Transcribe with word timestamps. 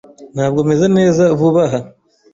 Ntabwo 0.35 0.59
meze 0.69 0.85
neza 0.97 1.23
vuba 1.39 1.61
aha. 1.67 1.79